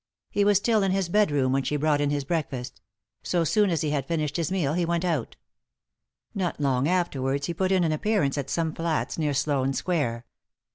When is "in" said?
0.81-0.89, 2.01-2.09, 7.71-7.83